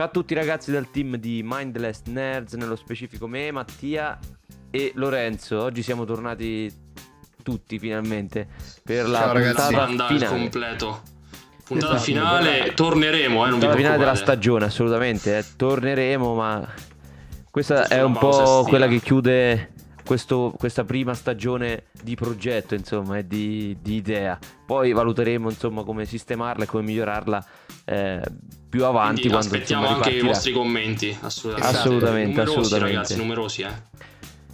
[0.00, 4.18] Ciao a tutti ragazzi del team di Mindless Nerds, nello specifico me, Mattia
[4.70, 5.60] e Lorenzo.
[5.62, 6.72] Oggi siamo tornati
[7.42, 8.48] tutti finalmente
[8.82, 9.74] per la Ciao, ragazzi.
[9.74, 10.26] puntata al finale.
[10.38, 11.02] completo.
[11.66, 15.36] Puntata Esatto, finale, torneremo, eh, non vi Puntata finale della stagione, assolutamente.
[15.36, 15.44] eh.
[15.54, 16.66] Torneremo, ma
[17.50, 18.64] questa è un po' estiva.
[18.70, 19.72] quella che chiude
[20.02, 24.38] questo- questa prima stagione di progetto, insomma, e di, di idea.
[24.64, 27.46] Poi valuteremo, insomma, come sistemarla e come migliorarla
[27.90, 28.22] eh,
[28.68, 29.22] più avanti.
[29.22, 31.76] Quindi quando, aspettiamo insomma, anche i vostri commenti, assolutamente.
[31.76, 32.94] Assolutamente, numerosi, assolutamente.
[32.94, 33.88] ragazzi, numerosi, eh.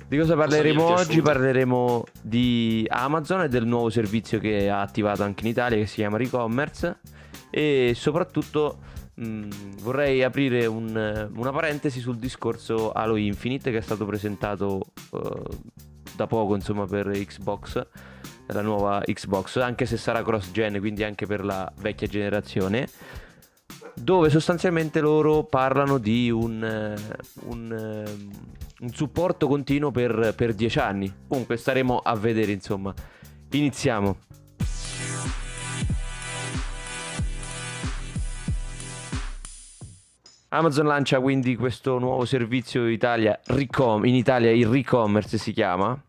[0.08, 1.04] Di cosa parleremo oggi?
[1.04, 1.22] piaciuto?
[1.22, 5.96] Parleremo di Amazon e del nuovo servizio che ha attivato anche in Italia che si
[5.96, 7.00] chiama Recommerce
[7.50, 8.78] e soprattutto
[9.14, 9.48] mh,
[9.82, 14.80] vorrei aprire un- una parentesi sul discorso Halo Infinite che è stato presentato
[15.12, 15.42] eh,
[16.14, 17.84] da poco insomma per Xbox
[18.46, 22.88] la nuova Xbox anche se sarà cross gen quindi anche per la vecchia generazione
[23.96, 26.94] dove sostanzialmente loro parlano di un, eh,
[27.46, 28.30] un, ehm,
[28.80, 31.12] un supporto continuo per, per 10 anni.
[31.26, 32.94] Comunque staremo a vedere, insomma.
[33.50, 34.16] Iniziamo.
[40.48, 46.00] Amazon lancia quindi questo nuovo servizio Italia, in Italia il Recommerce si chiama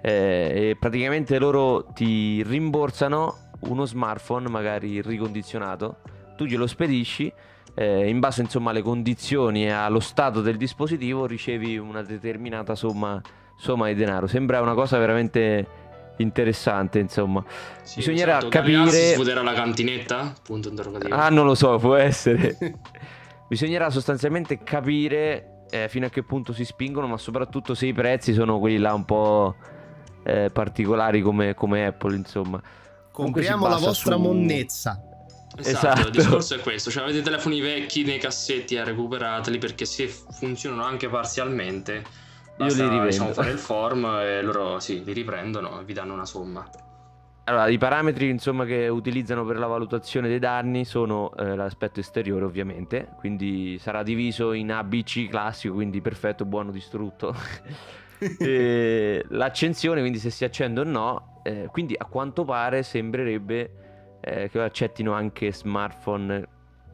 [0.00, 5.98] eh, e praticamente loro ti rimborsano uno smartphone magari ricondizionato,
[6.40, 7.30] tu glielo spedisci,
[7.74, 13.20] eh, in base insomma alle condizioni e allo stato del dispositivo ricevi una determinata somma,
[13.58, 14.26] somma di denaro.
[14.26, 15.66] Sembra una cosa veramente
[16.16, 17.44] interessante insomma.
[17.82, 20.32] Sì, Bisognerà esatto, capire- si sfuderà la cantinetta?
[20.42, 21.14] Punto interrogativo.
[21.14, 22.56] Ah, non lo so, può essere.
[23.46, 28.32] Bisognerà sostanzialmente capire eh, fino a che punto si spingono, ma soprattutto se i prezzi
[28.32, 29.56] sono quelli là un po'
[30.22, 32.62] eh, particolari come, come Apple, insomma.
[33.12, 35.02] Compriamo la vostra su- monnezza.
[35.56, 36.00] Esatto, esatto.
[36.06, 40.84] il discorso è questo, cioè avete telefoni vecchi nei cassetti e recuperateli perché se funzionano
[40.84, 42.04] anche parzialmente
[42.56, 43.10] basta li rivendo.
[43.10, 46.68] diciamo, fare il form e loro sì, li riprendono e vi danno una somma.
[47.44, 52.44] Allora, i parametri insomma, che utilizzano per la valutazione dei danni sono eh, l'aspetto esteriore,
[52.44, 57.34] ovviamente, quindi sarà diviso in ABC classico, quindi perfetto, buono, distrutto.
[58.38, 63.89] E l'accensione, quindi se si accende o no, eh, quindi a quanto pare sembrerebbe
[64.20, 66.46] eh, che accettino anche smartphone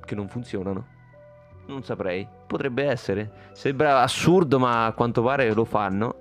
[0.05, 0.95] che non funzionano.
[1.67, 3.31] Non saprei, potrebbe essere.
[3.53, 6.21] Sembra assurdo, ma a quanto pare lo fanno.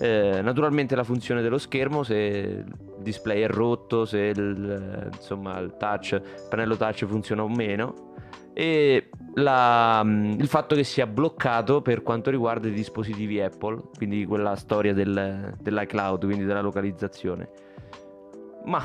[0.00, 5.74] Eh, naturalmente la funzione dello schermo, se il display è rotto, se il, insomma, il
[5.76, 8.06] touch, pannello touch funziona o meno.
[8.54, 14.24] E la- mm, il fatto che sia bloccato per quanto riguarda i dispositivi Apple, quindi
[14.24, 17.48] quella storia del, dell'iCloud, quindi della localizzazione.
[18.64, 18.82] Ma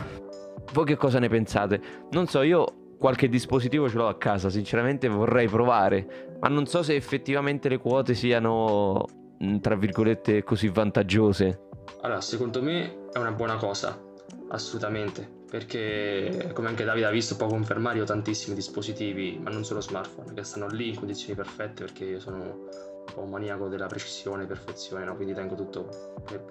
[0.72, 1.82] voi che cosa ne pensate?
[2.12, 6.82] Non so, io qualche dispositivo ce l'ho a casa, sinceramente vorrei provare, ma non so
[6.84, 9.06] se effettivamente le quote siano,
[9.44, 11.68] mm, tra virgolette, così vantaggiose.
[12.02, 14.02] Allora, secondo me è una buona cosa,
[14.50, 19.66] assolutamente, perché come anche Davide ha visto, può confermare, io ho tantissimi dispositivi, ma non
[19.66, 23.68] solo smartphone, che stanno lì in condizioni perfette perché io sono un po' un maniaco
[23.68, 25.16] della precisione e perfezione, no?
[25.16, 25.90] quindi tengo tutto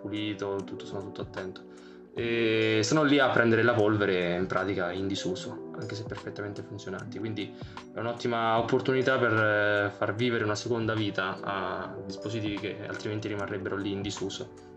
[0.00, 1.71] pulito, tutto, sono tutto attento.
[2.14, 7.18] E sono lì a prendere la polvere in pratica in disuso, anche se perfettamente funzionanti.
[7.18, 7.54] Quindi
[7.94, 13.76] è un'ottima opportunità per eh, far vivere una seconda vita a dispositivi che altrimenti rimarrebbero
[13.76, 14.70] lì in disuso.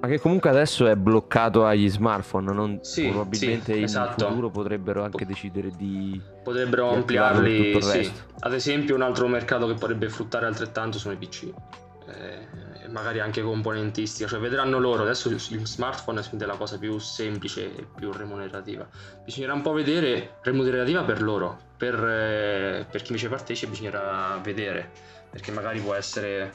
[0.00, 4.28] Ma che comunque adesso è bloccato agli smartphone, non, Sì, probabilmente sì, in esatto.
[4.28, 6.20] futuro potrebbero anche decidere di...
[6.42, 8.12] Potrebbero di ampliarli, sì.
[8.40, 11.52] Ad esempio, un altro mercato che potrebbe fruttare altrettanto sono i PC.
[12.06, 12.46] Eh,
[12.90, 15.02] magari anche componentistica, cioè vedranno loro.
[15.02, 18.86] Adesso il smartphone è la cosa più semplice e più remunerativa.
[19.24, 24.90] Bisognerà un po' vedere remunerativa per loro, per, eh, per chi invece partecipa bisognerà vedere,
[25.30, 26.52] perché magari può essere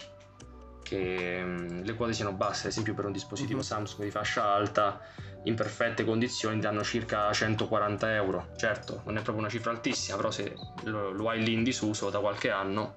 [0.84, 3.64] che mm, le quote siano basse, ad esempio per un dispositivo Mhm.
[3.66, 5.00] Samsung di fascia alta
[5.44, 8.48] in perfette condizioni danno circa 140 euro.
[8.56, 12.10] Certo, non è proprio una cifra altissima, però se lo, lo hai lì in disuso
[12.10, 12.96] da qualche anno,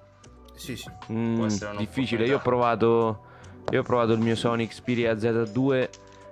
[0.55, 0.89] Sì, sì.
[1.11, 1.47] Mm,
[1.77, 3.26] difficile, io ho provato...
[3.71, 5.89] Io ho provato il mio Sony Xperia Z2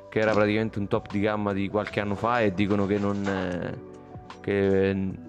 [0.10, 3.26] che era praticamente un top di gamma di qualche anno fa e dicono che non...
[3.28, 3.94] eh,
[4.40, 4.52] che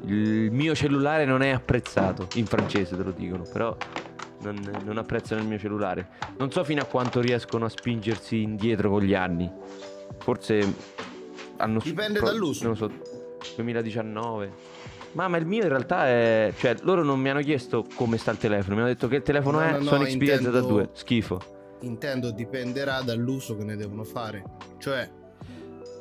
[0.04, 3.74] il mio cellulare non è apprezzato, in francese te lo dicono, però
[4.42, 6.06] non, non apprezzano il mio cellulare.
[6.36, 9.50] Non so fino a quanto riescono a spingersi indietro con gli anni.
[10.18, 10.74] Forse
[11.56, 12.64] hanno Dipende dall'uso.
[12.64, 12.92] Non lo so,
[13.56, 14.52] 2019.
[15.12, 16.52] Ma, ma il mio in realtà è.
[16.56, 18.74] Cioè, loro non mi hanno chiesto come sta il telefono.
[18.74, 20.88] Mi hanno detto che il telefono No, è no, no, Sony Xperia intendo- Z2.
[20.92, 21.40] Schifo.
[21.86, 24.42] Intendo dipenderà dall'uso che ne devono fare.
[24.78, 25.10] Cioè,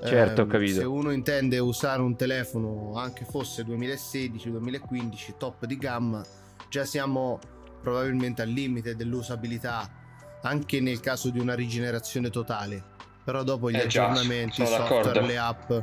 [0.03, 0.79] Certo, ho ehm, capito.
[0.79, 6.23] Se uno intende usare un telefono, anche fosse 2016-2015, top di gamma,
[6.69, 7.39] già siamo
[7.81, 9.89] probabilmente al limite dell'usabilità
[10.41, 12.83] anche nel caso di una rigenerazione totale.
[13.23, 15.27] Però dopo gli Eh già, aggiornamenti, i software, d'accordo.
[15.27, 15.73] le app,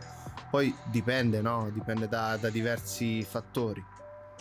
[0.51, 1.69] poi dipende, no?
[1.73, 3.85] Dipende da, da diversi fattori.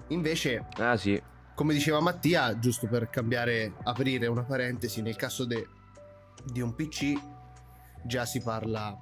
[0.10, 1.19] Invece, Ah sì,
[1.56, 5.68] come diceva Mattia, giusto per cambiare, aprire una parentesi, nel caso de-
[6.45, 7.13] di un PC
[8.03, 8.98] già si parla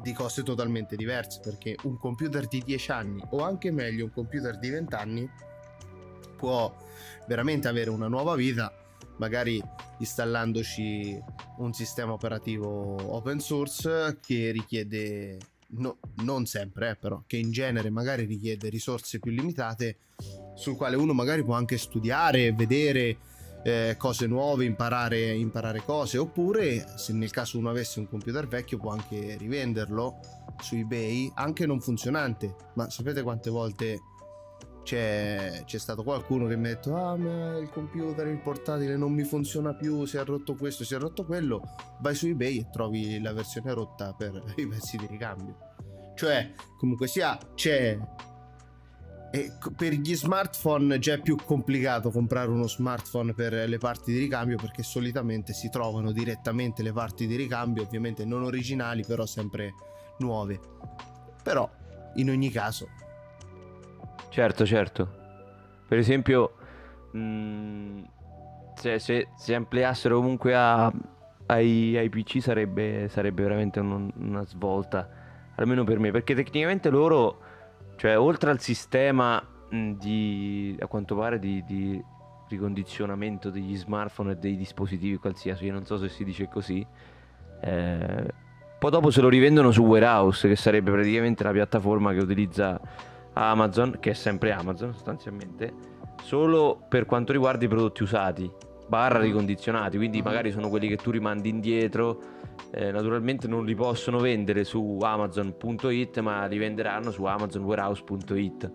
[0.00, 4.58] di cose totalmente diverse, perché un computer di 10 anni o anche meglio un computer
[4.58, 5.30] di 20 anni
[6.36, 6.74] può
[7.26, 8.72] veramente avere una nuova vita,
[9.16, 9.62] magari
[9.98, 11.22] installandoci
[11.58, 15.38] un sistema operativo open source che richiede
[15.78, 19.98] no- non sempre, eh, però che in genere magari richiede risorse più limitate
[20.54, 23.18] sul quale uno magari può anche studiare, vedere
[23.64, 28.78] eh, cose nuove, imparare, imparare cose, oppure se nel caso uno avesse un computer vecchio
[28.78, 30.20] può anche rivenderlo
[30.60, 34.00] su eBay, anche non funzionante, ma sapete quante volte
[34.84, 39.12] c'è, c'è stato qualcuno che mi ha detto ah ma il computer, il portatile non
[39.12, 41.62] mi funziona più, si è rotto questo, si è rotto quello,
[42.00, 45.56] vai su eBay e trovi la versione rotta per i pezzi di ricambio.
[46.14, 47.98] Cioè, comunque sia, c'è
[49.34, 54.20] e per gli smartphone già è più complicato comprare uno smartphone per le parti di
[54.20, 59.74] ricambio perché solitamente si trovano direttamente le parti di ricambio, ovviamente non originali, però sempre
[60.18, 60.60] nuove.
[61.42, 61.68] Però,
[62.14, 62.90] in ogni caso,
[64.34, 65.08] certo, certo.
[65.86, 66.54] Per esempio,
[67.12, 68.02] mh,
[68.74, 70.92] se, se, se ampliassero comunque a-
[71.46, 75.08] ai, ai PC sarebbe, sarebbe veramente un- una svolta,
[75.54, 77.38] almeno per me, perché tecnicamente loro,
[77.96, 79.40] cioè oltre al sistema
[79.70, 82.02] mh, di, a quanto pare, di, di
[82.48, 86.84] ricondizionamento degli smartphone e dei dispositivi qualsiasi, non so se si dice così,
[87.60, 88.26] eh,
[88.80, 92.80] poi dopo se lo rivendono su Warehouse, che sarebbe praticamente la piattaforma che utilizza
[93.34, 95.72] Amazon, che è sempre Amazon sostanzialmente,
[96.22, 98.50] solo per quanto riguarda i prodotti usati,
[98.86, 100.24] barra ricondizionati, quindi Mhm.
[100.24, 102.20] magari sono quelli che tu rimandi indietro,
[102.70, 108.70] eh, naturalmente non li possono vendere su Amazon.it, ma li venderanno su AmazonWarehouse.it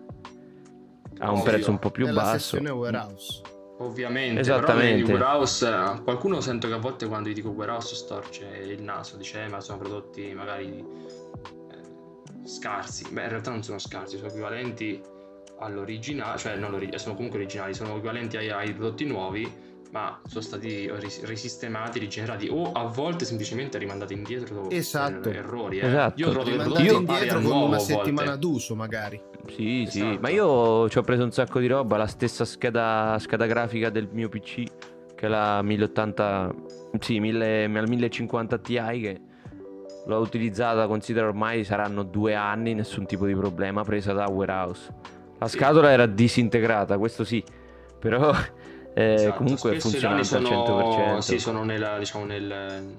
[1.20, 1.42] a un Ovvio.
[1.44, 2.56] prezzo un po' più nella basso.
[2.56, 3.42] sezione warehouse.
[3.78, 5.10] Ovviamente, Esattamente.
[5.10, 9.16] però warehouse, eh, qualcuno sento che a volte quando gli dico warehouse storce il naso,
[9.16, 10.84] dice "Eh, ma sono prodotti magari
[12.44, 13.06] scarsi.
[13.10, 15.00] Beh, in realtà non sono scarsi, sono equivalenti
[15.58, 19.50] all'originale, cioè non l'ori- sono comunque originali, sono equivalenti ai, ai prodotti nuovi,
[19.92, 25.20] ma sono stati ris- risistemati, rigenerati o a volte semplicemente rimandati indietro Esatto.
[25.20, 25.80] per errori.
[25.80, 25.86] eh.
[25.86, 26.20] Esatto.
[26.20, 29.20] Io ho Rimandati prodotti pari indietro con nuovo una settimana d'uso, magari.
[29.48, 30.20] Sì, sì, Esatto.
[30.20, 34.08] ma io ci ho preso un sacco di roba, la stessa scheda, scheda grafica del
[34.12, 34.62] mio PC,
[35.14, 36.54] che è la 1080,
[37.00, 39.20] sì, 1000 al 1050 Ti, che
[40.04, 44.92] l'ho utilizzata, considero ormai saranno due anni, nessun tipo di problema, presa da Warehouse.
[45.38, 45.56] La Sì.
[45.56, 47.42] scatola era disintegrata, questo sì,
[47.98, 48.32] però
[48.94, 51.18] eh, Esatto, comunque danni al sono, 100%.
[51.20, 52.96] sì, sono nella, diciamo, nel-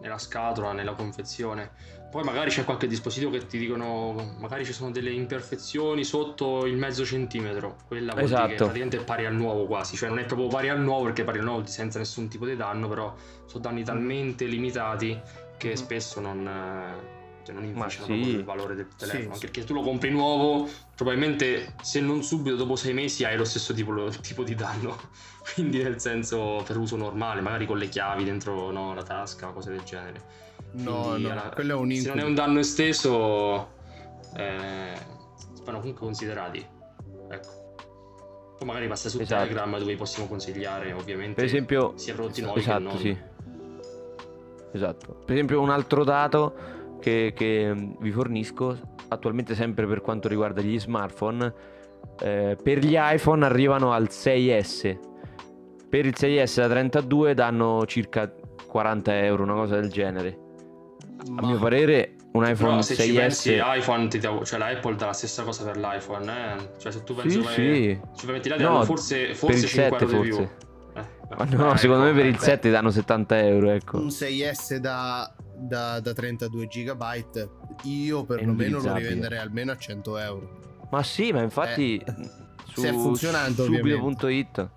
[0.00, 1.70] nella scatola, nella confezione.
[2.10, 6.76] Poi magari c'è qualche dispositivo che ti dicono, magari ci sono delle imperfezioni sotto il
[6.76, 7.74] mezzo centimetro.
[7.88, 8.64] Quella vuol dire che Esatto.
[8.66, 11.38] praticamente è pari al nuovo quasi, cioè non è proprio pari al nuovo perché pari
[11.38, 13.12] al nuovo senza nessun tipo di danno, però
[13.46, 15.20] sono danni talmente limitati
[15.56, 15.74] che Mhm.
[15.74, 16.48] spesso non,
[17.44, 18.12] cioè non inficiano sì.
[18.12, 19.22] il valore del telefono.
[19.22, 19.44] Sì, Anche sì.
[19.46, 23.72] perché tu lo compri nuovo, probabilmente se non subito dopo sei mesi hai lo stesso
[23.74, 24.96] tipo, tipo di danno.
[25.54, 29.52] Quindi nel senso per uso normale, magari con le chiavi dentro no, la tasca o
[29.52, 30.42] cose del genere.
[30.72, 32.14] No, Quindi, no, alla- quello è un Se incubo.
[32.14, 33.68] non è un danno esteso,
[34.36, 34.92] eh,
[35.64, 36.66] vanno comunque considerati.
[37.30, 37.62] Ecco.
[38.58, 39.42] Poi magari passa su Esatto.
[39.42, 42.98] Telegram dove possiamo consigliare ovviamente Per esempio, sia prodotti nuovi che Esatto, non.
[42.98, 43.16] sì.
[44.74, 45.16] Esatto.
[45.24, 46.54] Per esempio, un altro dato
[47.00, 48.76] che, che, mh, vi fornisco,
[49.08, 51.52] attualmente sempre per quanto riguarda gli smartphone,
[52.20, 54.98] eh, per gli iPhone arrivano al 6S.
[55.88, 58.32] Per il 6S da 32 danno circa
[58.66, 60.38] 40 euro, una cosa del genere.
[61.28, 63.16] A Ma- mio parere, un iPhone Però se ci 6S.
[63.16, 66.68] pensi, iPhone ti dà- cioè la Apple dà la stessa cosa per l'iPhone, eh?
[66.78, 68.00] Cioè se tu pensi Sì, come- sì.
[68.16, 70.48] ci metti là, No, forse, forse il 5 7 euro di più.
[71.28, 73.98] Ma no, eh, secondo me per il eh, 7 danno 70 euro, ecco.
[73.98, 77.48] un 6S da, da, da 32 GB
[77.84, 80.86] io perlomeno lo rivenderei almeno a 100 euro.
[80.90, 82.14] Ma sì, ma infatti Eh,
[82.66, 84.68] su se è funzionante, subito.it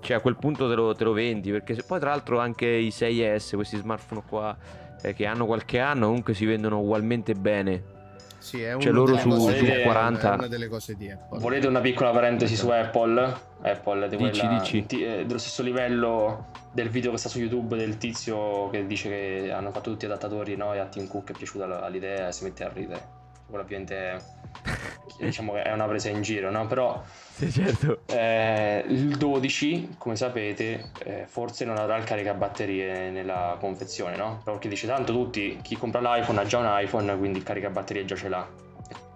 [0.00, 2.66] cioè a quel punto te lo, te lo vendi perché se- poi tra l'altro anche
[2.66, 4.56] i 6S, questi smartphone qua
[5.02, 7.98] eh, che hanno qualche anno comunque si vendono ugualmente bene.
[8.40, 10.30] Sì, è Cioè, una loro delle su- cose su di Apple, 40.
[10.32, 11.38] È una delle cose di Apple.
[11.38, 13.48] Volete una piccola parentesi su Apple?
[13.62, 14.86] Apple di Dici, quella, dici.
[14.86, 19.08] ti- eh, dello stesso livello del video che sta su YouTube del tizio che dice
[19.10, 20.72] che hanno fatto tutti adattatori no?
[20.72, 23.18] e a Tim Cook è piaciuta l'idea e si mette a ridere.
[23.50, 24.16] Ovviamente è
[25.24, 26.66] diciamo che è una presa in giro, no?
[26.66, 27.02] Però
[27.34, 28.00] sì, certo.
[28.06, 34.40] eh, il 12, come sapete, eh, forse non avrà il caricabatterie nella confezione, no?
[34.44, 38.16] Perché dice tanto tutti, chi compra l'iPhone ha già un iPhone, quindi il caricabatterie già
[38.16, 38.48] ce l'ha.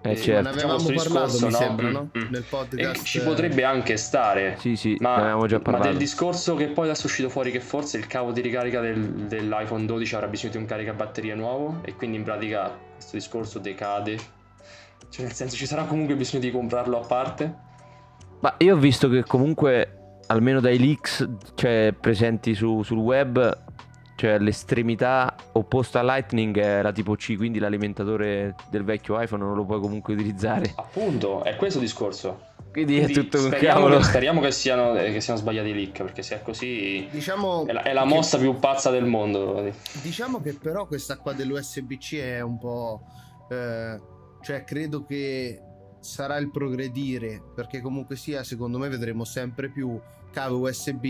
[0.06, 0.42] Eh, Eh, certo.
[0.42, 1.58] ne avevamo Facciamo sto parlato, discorso, mi no?
[1.58, 2.10] sembra, Mm, no?
[2.18, 2.28] mm.
[2.30, 3.00] Nel podcast.
[3.00, 4.56] E ci potrebbe anche stare.
[4.58, 7.50] Sì, sì, ne Ma, avevamo già ma del discorso che poi adesso è uscito fuori
[7.50, 11.78] che forse il cavo di ricarica del- dell'iPhone 12 avrà bisogno di un caricabatterie nuovo
[11.84, 14.18] e quindi in pratica questo discorso decade.
[15.11, 17.54] Cioè nel senso ci sarà comunque bisogno di comprarlo a parte.
[18.40, 23.62] Ma io ho visto che comunque, almeno dai leaks, cioè presenti su- sul web,
[24.16, 29.54] cioè l'estremità opposta a Lightning è la tipo C, quindi l'alimentatore del vecchio iPhone non
[29.54, 30.73] lo puoi comunque utilizzare.
[30.76, 32.52] Appunto, è questo il discorso.
[32.75, 33.97] Quindi, Quindi è tutto un speriamo, cavolo.
[33.99, 37.64] che, speriamo che siano, eh, che siano sbagliati i leak, perché se è così Diciamo
[37.66, 39.73] è la, è la che- mossa più pazza del mondo.
[40.02, 43.02] Diciamo che però questa qua dell'USB-C è un po'...
[43.49, 44.00] eh,
[44.43, 45.61] cioè credo che
[46.00, 49.99] sarà il progredire, perché comunque sia, secondo me vedremo sempre più
[50.33, 51.04] cavi USB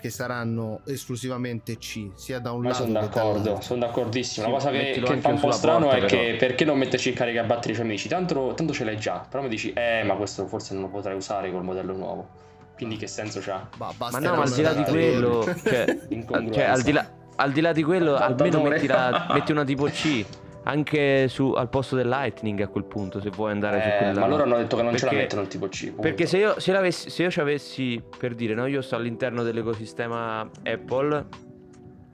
[0.00, 4.46] che saranno esclusivamente C, sia da un Ma lato sono d'accordo, sono d'accordissimo.
[4.46, 6.22] Sì, La cosa che, che fa un po' strano porta, è però.
[6.22, 7.74] che perché non metterci il caricabatterie?
[7.76, 10.74] Cioè mi dici, tanto, tanto ce l'hai già, però mi dici, eh, ma questo forse
[10.74, 12.28] non lo potrai usare col modello nuovo.
[12.76, 13.68] Quindi che senso c'ha?
[13.76, 15.98] Ma basterà no, ma al di là di quello, cioè,
[16.52, 19.86] cioè, al, di là, al di là di quello, almeno metti, la- metti una tipo
[19.86, 20.24] C.
[20.68, 24.20] Anche su, al posto del Lightning a quel punto, se vuoi andare su Eh, quella.
[24.20, 25.86] ma loro hanno detto che non ce la Perché- mettono il tipo C.
[25.86, 26.02] punto.
[26.02, 29.42] Perché se io, se l'avessi- se io ci avessi, per dire, no, io sto all'interno
[29.42, 31.24] dell'ecosistema Apple,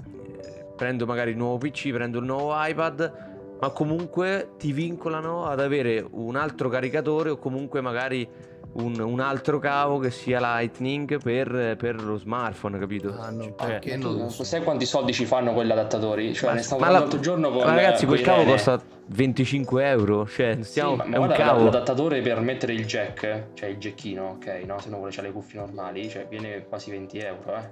[0.04, 3.12] eh, prendo magari il nuovo PC, prendo il nuovo iPad,
[3.60, 8.28] ma comunque ti vincolano ad avere un altro caricatore o comunque magari
[8.74, 13.14] un, un altro cavo che sia Lightning per, per lo smartphone, capito?
[13.18, 14.44] Ah, no, Cioè, perché Tu non lo so.
[14.44, 16.34] sai quanti soldi ci fanno quegli adattatori?
[16.34, 18.80] Cioè, ma- ne stavo ma parlando la- l'altro giorno con ma ragazzi, quel cavo costa
[19.06, 20.26] 25 euro.
[20.26, 21.64] Cioè, Sì, stiamo, ma, ma è un guarda, cavo.
[21.64, 24.78] l'adattatore per mettere il jack, cioè il jackino, ok, no?
[24.80, 27.70] Se uno vuole c'ha le cuffie normali, cioè viene quasi 20 euro, eh.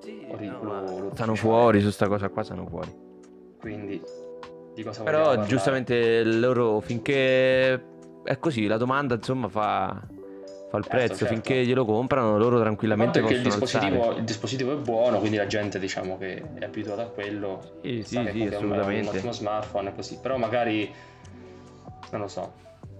[0.00, 2.94] Sì, Ori- no, ma stanno fuori su sta cosa qua, stanno fuori.
[3.58, 4.00] Quindi
[4.74, 7.72] di cosa Però giustamente loro finché
[8.22, 10.00] è così, la domanda insomma fa,
[10.68, 11.32] fa il Certo, prezzo, certo.
[11.34, 15.46] finché glielo comprano loro tranquillamente parte che il dispositivo, il dispositivo è buono, quindi la
[15.46, 17.78] gente diciamo che è abituata a quello.
[17.82, 19.16] Sì, sa sì, che sì, compra un- Un assolutamente.
[19.16, 20.18] ottimo smartphone così.
[20.20, 20.92] Però magari
[22.10, 22.52] non lo so.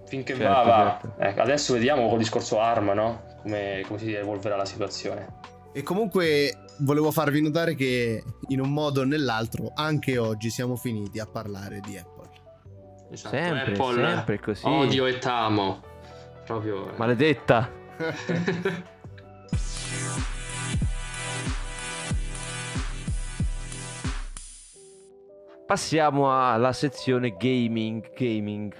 [0.05, 0.99] Finché Certo, va, va.
[1.01, 1.21] certo.
[1.21, 3.21] Ecco, adesso vediamo col discorso ARM, no?
[3.43, 5.27] Come, come si evolverà la situazione.
[5.71, 11.19] E comunque volevo farvi notare che in un modo o nell'altro anche oggi siamo finiti
[11.19, 12.27] a parlare di Apple.
[13.11, 13.35] Esatto.
[13.35, 14.65] Sempre, Apple, sempre così.
[14.65, 15.81] Odio e t'amo.
[16.49, 16.89] Proprio.
[16.89, 16.97] eh.
[16.97, 17.69] Maledetta.
[25.67, 28.11] Passiamo alla sezione gaming.
[28.15, 28.73] Gaming.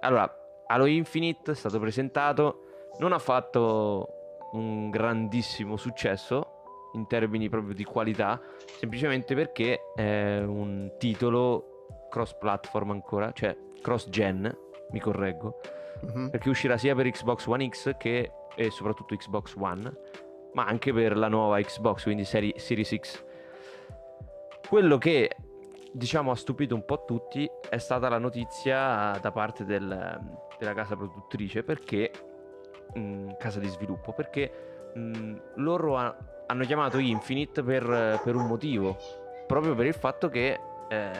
[0.00, 0.30] Allora,
[0.66, 4.08] Halo Infinite è stato presentato, non ha fatto
[4.52, 8.38] un grandissimo successo in termini proprio di qualità,
[8.78, 14.54] semplicemente perché è un titolo cross platform ancora, cioè cross gen,
[14.90, 15.60] mi correggo,
[16.02, 16.30] Mhm.
[16.30, 19.92] perché uscirà sia per Xbox One X che e soprattutto Xbox One,
[20.54, 23.24] ma anche per la nuova Xbox, quindi seri- Series X.
[24.68, 25.30] Quello che
[25.92, 30.20] diciamo ha stupito un po' tutti è stata la notizia da parte del-
[30.58, 32.10] della casa produttrice perché
[32.94, 38.96] mh, casa di sviluppo perché mh, loro ha- hanno chiamato Infinite per, per un motivo
[39.46, 41.10] proprio per il fatto che eh,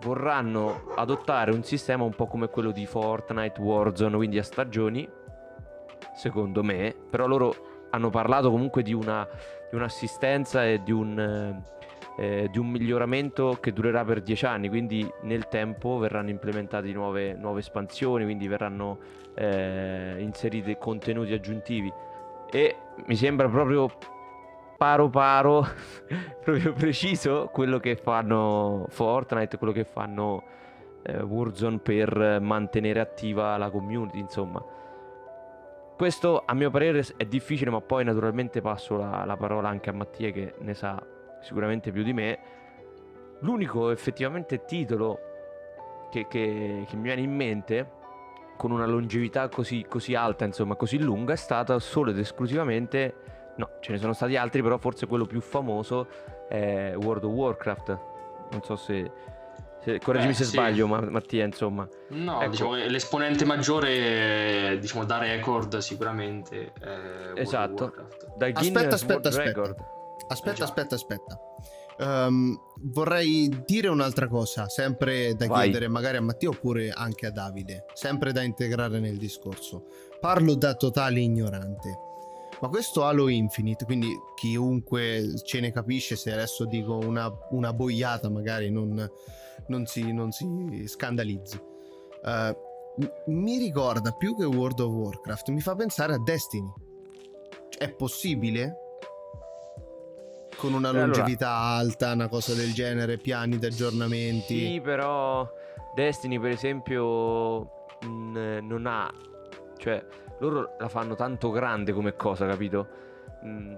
[0.00, 5.08] vorranno adottare un sistema un po' come quello di Fortnite, Warzone, quindi a stagioni,
[6.14, 7.54] secondo me, però loro
[7.90, 9.26] hanno parlato comunque di, una,
[9.70, 11.62] di un'assistenza e di un, eh,
[12.16, 17.34] eh, di un miglioramento che durerà per 10 anni, quindi nel tempo verranno implementati nuove,
[17.34, 18.98] nuove espansioni, quindi verranno
[19.34, 21.92] eh, inseriti contenuti aggiuntivi.
[22.50, 23.90] E mi sembra proprio
[24.76, 25.66] paro paro
[26.42, 30.42] proprio preciso quello che fanno Fortnite, quello che fanno
[31.02, 34.62] eh, Warzone per mantenere attiva la community, insomma.
[35.96, 39.92] Questo a mio parere è difficile, ma poi naturalmente passo la, la parola anche a
[39.92, 41.00] Mattia che ne sa
[41.40, 42.38] sicuramente più di me.
[43.40, 45.18] L'unico effettivamente titolo
[46.10, 48.02] che, che- che mi viene in mente
[48.56, 53.14] con una longevità così, così alta, insomma, così lunga, è stata solo ed esclusivamente
[53.56, 56.08] No, ce ne sono stati altri, però forse quello più famoso
[56.48, 57.98] è World of Warcraft.
[58.50, 59.10] Non so se.
[59.82, 60.50] se- correggimi Eh, se sì.
[60.52, 61.86] sbaglio, ma- Mattia, insomma.
[62.10, 62.50] No, Ecco.
[62.50, 67.82] diciamo l'esponente maggiore, diciamo, da record sicuramente è World of Esatto.
[67.84, 68.26] Warcraft.
[68.36, 69.48] Da Aspetta, Guinness aspetta, World aspetta.
[69.60, 69.76] Record.
[70.28, 71.38] Aspetta, Eh aspetta, aspetta.
[71.96, 72.58] Um,
[72.92, 75.64] vorrei dire un'altra cosa, sempre da Vai.
[75.64, 79.84] chiedere magari a Mattia oppure anche a Davide, sempre da integrare nel discorso.
[80.18, 81.98] Parlo da totale ignorante.
[82.64, 88.30] Ma questo Halo Infinite, quindi chiunque ce ne capisce, se adesso dico una, una boiata
[88.30, 89.06] magari non,
[89.66, 91.60] non, si, non si scandalizzi.
[92.22, 96.72] Uh, mi ricorda più che World of Warcraft, mi fa pensare a Destiny.
[97.76, 98.76] È possibile?
[100.56, 104.58] Con una Allora- longevità alta, una cosa del genere, piani di aggiornamenti.
[104.58, 105.46] Sì, però
[105.94, 107.60] Destiny per esempio
[108.00, 109.12] mh, non ha,
[109.76, 110.02] cioè
[110.38, 112.86] loro la fanno tanto grande come cosa, capito?
[113.42, 113.74] Mh,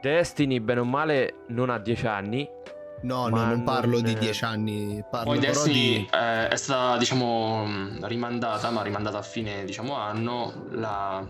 [0.00, 2.48] Destiny bene o male non ha 10 anni,
[3.00, 6.08] No, no, non parlo non- di dieci anni, parlo Poi Destiny di...
[6.12, 11.24] eh, è stata, diciamo, mh, rimandata, ma rimandata a fine, diciamo, anno, la-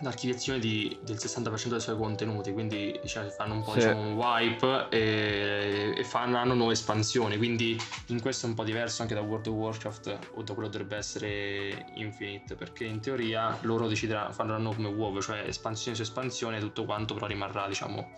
[0.00, 3.78] l'archiviazione di- del 60% dei suoi contenuti, quindi cioè, fanno un po' Sì.
[3.78, 7.76] diciamo, un wipe e, e fanno nuove espansioni, quindi
[8.08, 10.78] in questo è un po' diverso anche da World of Warcraft o da quello che
[10.78, 16.58] dovrebbe essere Infinite, perché in teoria loro decideranno, faranno come WoW, cioè espansione su espansione,
[16.60, 18.10] tutto quanto però rimarrà, diciamo,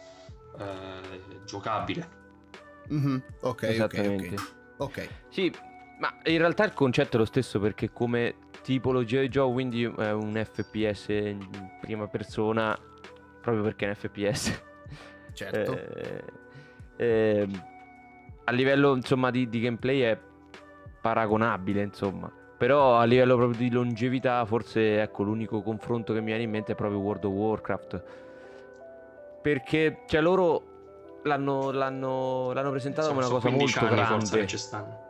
[0.59, 2.09] eh, giocabile.
[2.89, 4.35] Mhm, Ok, ok, ok.
[4.79, 5.09] Ok.
[5.31, 5.53] Sì,
[5.99, 10.13] ma in realtà il concetto è lo stesso perché come tipologia di gioco, quindi è
[10.13, 11.47] un FPS in
[11.81, 12.77] prima persona,
[13.41, 14.63] proprio perché è un FPS.
[15.33, 15.73] Certo.
[15.73, 16.25] Eh,
[16.97, 17.65] ehm,
[18.45, 20.19] a livello insomma di, di gameplay è
[21.01, 26.45] paragonabile insomma però a livello proprio di longevità forse ecco l'unico confronto che mi viene
[26.45, 28.05] in mente è proprio World of Warcraft
[29.43, 34.47] perché cioè loro l'hanno, l'hanno, l'hanno presentato come una cosa 15 molto forse che grande
[34.47, 35.06] ci stanno.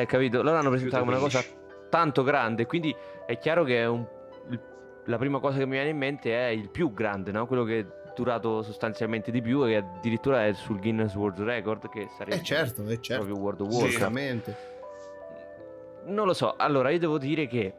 [0.00, 1.62] Eh capito loro l'hanno Più presentato come una cosa 15.
[1.90, 2.94] tanto grande quindi
[3.26, 4.06] è chiaro che è un-
[5.06, 7.46] la prima cosa che mi viene in mente è il più grande no?
[7.46, 11.88] quello che è durato sostanzialmente di più e che addirittura è sul Guinness World Record
[11.90, 13.24] che sarebbe Eh certo, eh certo.
[13.24, 13.74] proprio World of Sì.
[13.74, 14.56] Warcraft Sicuramente.
[16.06, 17.74] non lo so allora io devo dire che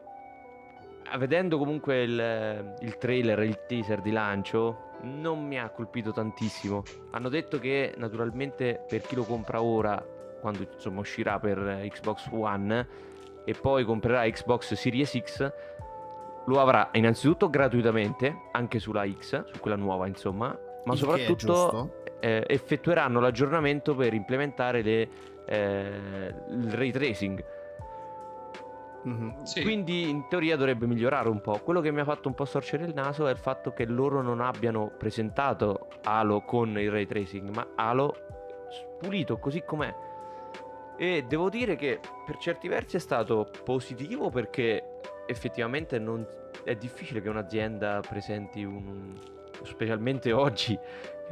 [1.18, 7.28] vedendo comunque il, il trailer il teaser di lancio non mi ha colpito tantissimo hanno
[7.28, 10.04] detto che naturalmente per chi lo compra ora
[10.46, 12.86] quando insomma uscirà per Xbox One
[13.44, 15.52] e poi comprerà Xbox Series X
[16.46, 22.44] lo avrà innanzitutto gratuitamente anche sulla X su quella nuova insomma ma Il soprattutto eh,
[22.46, 25.08] effettueranno l'aggiornamento per implementare le,
[25.46, 27.44] eh, il ray tracing.
[29.02, 29.42] Mhm.
[29.42, 29.62] Sì.
[29.62, 31.58] Quindi in teoria dovrebbe migliorare un po'.
[31.62, 34.22] Quello che mi ha fatto un po' storcere il naso è il fatto che loro
[34.22, 38.14] non abbiano presentato Halo con il ray tracing, ma Halo
[38.98, 39.94] pulito così com'è.
[40.96, 46.26] E devo dire che per certi versi è stato positivo perché effettivamente non
[46.64, 49.14] è difficile che un'azienda presenti un
[49.62, 50.78] specialmente oggi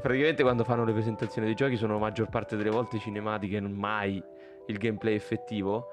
[0.01, 3.73] praticamente quando fanno le presentazioni dei giochi sono la maggior parte delle volte cinematiche, non
[3.73, 4.23] mai
[4.67, 5.89] il gameplay effettivo.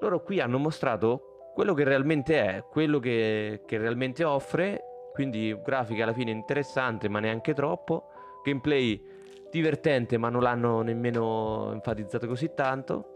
[0.00, 6.02] Loro qui hanno mostrato quello che realmente è, quello che, che realmente offre, quindi grafica
[6.02, 8.08] alla fine interessante ma neanche troppo,
[8.42, 9.02] gameplay
[9.50, 13.10] divertente ma non l'hanno nemmeno enfatizzato così tanto.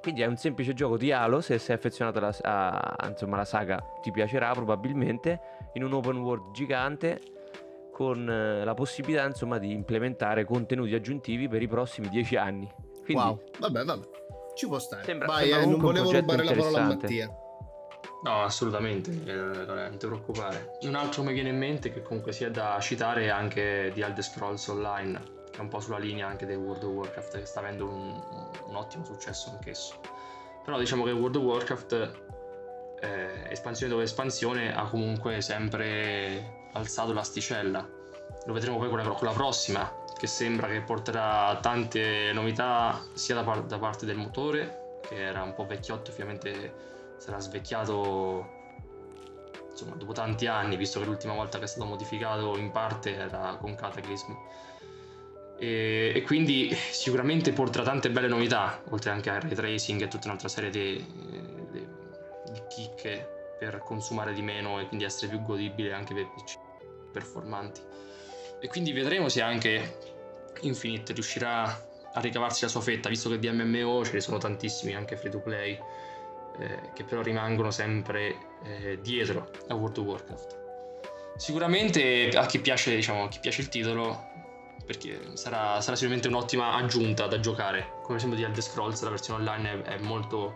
[0.00, 3.82] Quindi è un semplice gioco di Halo, se sei affezionato alla, a- insomma, alla saga
[4.00, 5.40] ti piacerà probabilmente,
[5.72, 7.20] in un open world gigante
[7.90, 12.70] con eh, la possibilità insomma di implementare contenuti aggiuntivi per i prossimi dieci anni.
[13.04, 14.04] Quindi Wow, vabbè, vabbè.
[14.54, 15.04] Ci può stare.
[15.04, 16.86] Sembra- Vai, sembra eh, non volevo rubare la parola a.
[16.86, 17.30] Mattia.
[18.26, 20.78] No, assolutamente, eh, non ti preoccupare.
[20.80, 24.24] Un altro mi viene in mente che comunque sia da citare è anche di Elder
[24.24, 27.60] Scrolls Online, che è un po' sulla linea anche del World of Warcraft, che sta
[27.60, 28.20] avendo un,
[28.66, 30.00] un ottimo successo anch'esso.
[30.64, 32.14] Però diciamo che World of Warcraft,
[32.98, 37.88] eh, espansione dopo espansione, ha comunque sempre alzato l'asticella.
[38.44, 43.36] Lo vedremo poi con la, con la prossima, che sembra che porterà tante novità sia
[43.36, 48.54] da, par- da parte del motore, che era un po' vecchiotto, ovviamente sarà svecchiato
[49.70, 53.56] insomma dopo tanti anni visto che l'ultima volta che è stato modificato in parte era
[53.60, 54.32] con Cataclysm.
[55.58, 60.26] E, e quindi sicuramente porterà tante belle novità oltre anche al ray tracing e tutta
[60.26, 61.04] un'altra serie di,
[61.70, 61.88] di-
[62.52, 66.58] di chicche per consumare di meno e quindi essere più godibile anche per PC
[67.12, 67.80] performanti.
[68.60, 69.98] E quindi vedremo se anche
[70.60, 74.94] Infinite riuscirà a ricavarsi la sua fetta visto che di MMO ce ne sono tantissimi
[74.94, 75.78] anche free to play
[76.58, 80.64] eh, che però rimangono sempre eh, dietro a World of Warcraft.
[81.36, 84.26] Sicuramente a chi piace, diciamo, a chi piace il titolo,
[84.86, 87.98] perché sarà, sarà sicuramente un'ottima aggiunta da giocare.
[88.02, 90.54] Come esempio di Elder Scrolls, la versione online è, è molto.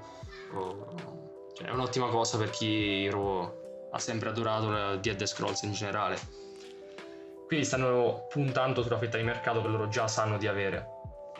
[0.54, 5.62] oh, cioè è un'ottima cosa per chi proprio ha sempre adorato la- di Elder Scrolls
[5.62, 6.18] in generale.
[7.46, 10.86] Quindi stanno puntando sulla fetta di mercato che loro già sanno di avere.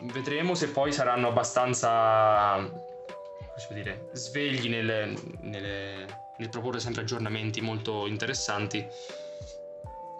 [0.03, 2.69] vedremo se poi saranno abbastanza
[3.69, 6.05] dire, svegli nelle, nelle,
[6.37, 8.85] nel proporre sempre aggiornamenti molto interessanti.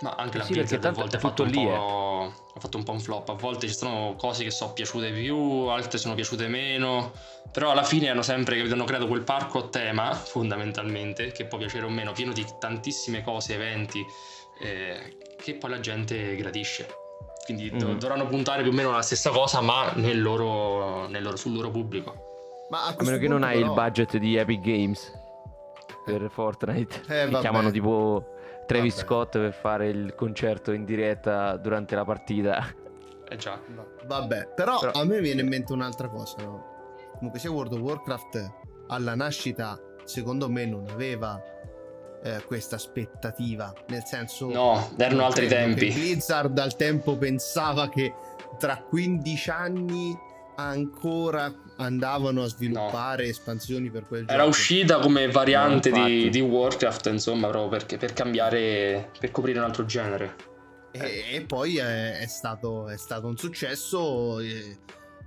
[0.01, 2.91] Ma anche la Sì, Blizzard a volte ha fatto, lì, po', ha fatto un po'
[2.91, 3.30] un flop.
[3.30, 7.12] A volte ci sono cose che sono piaciute più, altre sono piaciute meno.
[7.51, 11.86] Però alla fine hanno sempre hanno creato quel parco a tema, fondamentalmente, che può piacere
[11.86, 14.04] o meno, pieno di tantissime cose, eventi,
[14.60, 16.88] eh, che poi la gente gradisce.
[17.45, 17.99] Quindi Mhm.
[17.99, 21.69] dovranno puntare più o meno alla stessa cosa, ma nel loro, nel loro- sul loro
[21.69, 22.31] pubblico.
[22.72, 25.12] Ma a, A meno che non hai il però- budget di Epic Games
[26.06, 27.02] per Fortnite.
[27.08, 27.40] Eh, vabbè.
[27.42, 28.34] chiamano tipo
[28.66, 29.06] Travis Vabbè.
[29.08, 32.66] Scott per fare il concerto in diretta durante la partita.
[33.30, 33.60] Eh già.
[33.76, 36.70] Va- Vabbè, però, Però- a me viene in mente un'altra cosa, no?
[37.16, 38.52] Comunque sia World of Warcraft
[38.88, 41.40] alla nascita, secondo me, non aveva
[42.24, 43.74] eh, questa aspettativa.
[43.88, 44.50] Nel senso...
[44.50, 45.88] No, erano altri tempi.
[45.90, 48.14] che Blizzard al tempo pensava che
[48.58, 50.18] tra 15 anni
[50.63, 54.34] ancora andavano a sviluppare espansioni per quel gioco.
[54.34, 59.60] Era uscita come variante No, di, di Warcraft, insomma, proprio perché, per cambiare, per coprire
[59.60, 60.36] un altro genere.
[60.91, 64.78] E, e poi è, è stato, è stato un successo, eh,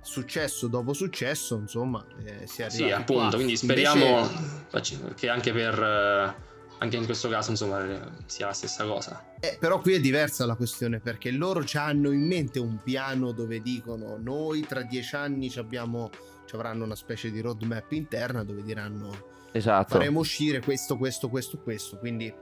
[0.01, 3.35] successo dopo successo, insomma, eh, si è Sì, arrivati appunto, qua.
[3.35, 4.29] quindi speriamo
[4.71, 6.35] Invece- che anche per eh,
[6.79, 9.33] anche in questo caso, insomma, eh, sia la stessa cosa.
[9.39, 13.31] eh, però qui è diversa la questione perché loro già hanno in mente un piano
[13.31, 16.09] dove dicono noi tra dieci anni ci abbiamo,
[16.45, 19.93] ci avranno una specie di roadmap interna dove diranno Esatto.
[19.93, 21.97] faremo uscire questo, questo, questo, questo.
[21.97, 22.33] Quindi,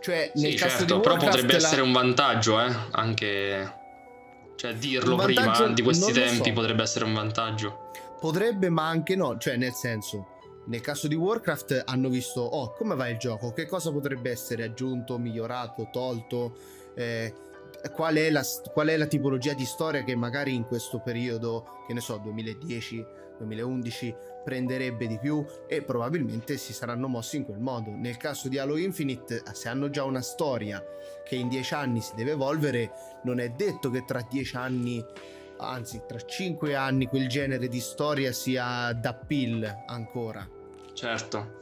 [0.00, 3.72] cioè, nel Sì, caso certo, di però Warcraft potrebbe la- essere un vantaggio, eh, anche
[4.56, 6.52] cioè dirlo prima di questi tempi so.
[6.52, 7.90] potrebbe essere un vantaggio.
[8.20, 9.38] Potrebbe, ma anche no.
[9.38, 10.37] Cioè, nel senso,
[10.68, 13.52] nel caso di Warcraft hanno visto, oh, come va il gioco?
[13.52, 16.56] Che cosa potrebbe essere aggiunto, migliorato, tolto?
[16.94, 17.32] Eh,
[17.90, 21.94] qual, è la, qual è la tipologia di storia che magari in questo periodo, che
[21.94, 23.06] ne so, 2010,
[23.38, 25.42] 2011, prenderebbe di più?
[25.66, 27.90] E probabilmente si saranno mossi in quel modo.
[27.90, 30.84] Nel caso di Halo Infinite, se hanno già una storia
[31.24, 32.90] che in dieci anni si deve evolvere,
[33.22, 35.02] non è detto che tra dieci anni
[35.60, 40.57] anzi tra cinque anni quel genere di storia sia d'appeal ancora.
[40.98, 41.56] Certo.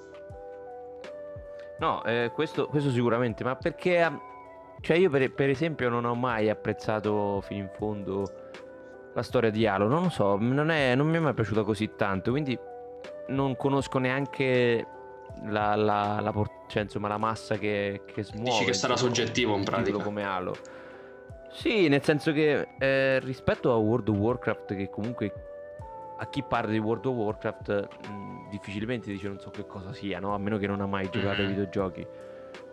[1.78, 4.00] No, eh, questo, questo sicuramente, ma perché...
[4.00, 4.18] ah,
[4.80, 8.24] Cioè io per, per esempio non ho mai apprezzato fino in fondo
[9.12, 11.94] la storia di Halo, non lo so, non, è- non mi è mai piaciuta così
[11.96, 12.58] tanto, quindi
[13.28, 14.86] non conosco neanche
[15.46, 16.32] la, la, la
[16.68, 18.50] cioè, insomma, la massa che, che smuove.
[18.50, 19.98] Dici che sarà insomma, soggettivo in pratica.
[19.98, 20.54] come Halo.
[21.50, 25.32] Sì, nel senso che eh, rispetto a World of Warcraft, che comunque
[26.18, 30.18] a chi parla di World of Warcraft mh, difficilmente dice non so che cosa sia,
[30.20, 30.34] no?
[30.34, 31.48] A meno che non ha mai giocato ai Mhm.
[31.48, 32.06] videogiochi.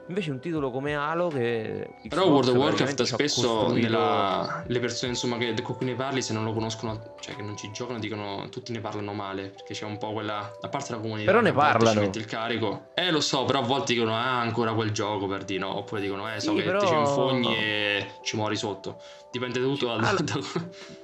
[0.07, 1.87] Invece un titolo come Halo che...
[2.09, 5.95] Però Xbox World of Warcraft spesso costruito- nella- le persone insomma che, con cui ne
[5.95, 9.47] parli se non lo conoscono, cioè che non ci giocano, dicono tutti ne parlano male,
[9.51, 11.89] perché c'è un po' quella a parte la comunità Però ne parlano.
[11.91, 12.87] ci mette il carico.
[12.95, 16.01] Eh lo so, però a volte dicono "Ah, ancora quel gioco per di no", oppure
[16.01, 19.01] dicono "Eh, so Sì, che però- ti infogni e ci muori sotto".
[19.31, 20.39] Dipende tutto da, Halo- da-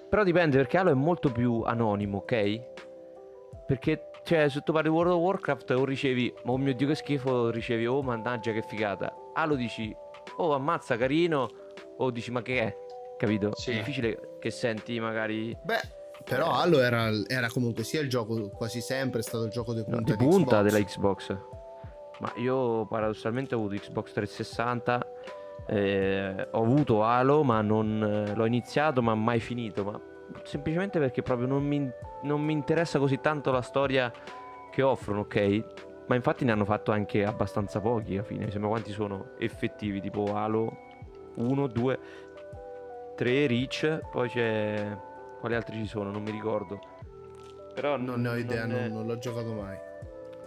[0.09, 2.59] Però dipende perché Halo è molto più anonimo, ok?
[3.65, 7.29] Perché, cioè, se tu parli World of Warcraft o ricevi, oh mio dio che schifo,
[7.29, 9.13] o ricevi, oh mannaggia che figata.
[9.33, 9.95] Halo dici,
[10.37, 11.49] oh ammazza carino,
[11.97, 12.77] o dici ma che è?
[13.17, 13.51] Capito?
[13.55, 13.71] Sì.
[13.71, 15.55] È difficile che senti magari...
[15.61, 19.73] Beh, però Halo era, era comunque sia il gioco quasi sempre è stato il gioco
[19.73, 20.63] di No, punta, di punta Xbox.
[20.63, 21.37] della Xbox.
[22.19, 25.07] Ma io paradossalmente ho avuto Xbox 360,
[25.67, 29.83] eh, ho avuto Halo, ma non eh, l'ho iniziato, ma mai finito.
[29.83, 29.99] Ma
[30.43, 31.89] semplicemente perché proprio non mi,
[32.23, 34.11] non mi interessa così tanto la storia
[34.71, 35.63] che offrono, ok?
[36.07, 38.45] Ma infatti ne hanno fatto anche abbastanza pochi alla fine.
[38.45, 40.77] Mi sembra quanti sono effettivi, tipo Halo
[41.35, 41.99] 1, 2,
[43.15, 44.97] 3, Reach, poi c'è...
[45.39, 46.11] Quali altri ci sono?
[46.11, 46.79] Non mi ricordo.
[47.73, 49.77] Però Non ne ho idea, non- non, non l'ho giocato mai.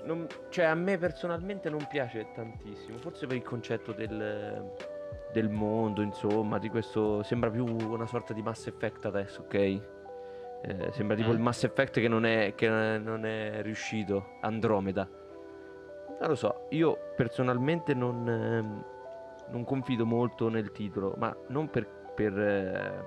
[0.05, 4.71] non- cioè a me personalmente non piace tantissimo, forse per il concetto del,
[5.33, 9.55] del mondo, insomma, di questo sembra più una sorta di Mass Effect adesso, ok?
[9.55, 9.81] Eh,
[10.91, 11.35] sembra tipo Mm.
[11.35, 15.09] il Mass Effect che non è, che non è riuscito, Andromeda.
[16.21, 18.85] Non lo so, io personalmente non, ehm,
[19.51, 23.05] non confido molto nel titolo, ma non per, per, eh,